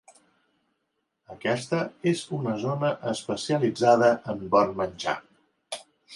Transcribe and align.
Aquesta 1.35 1.81
és 2.13 2.23
una 2.39 2.55
zona 2.65 2.91
especialitzada 3.13 4.11
en 4.35 4.43
bon 4.57 4.77
menjar. 4.83 5.17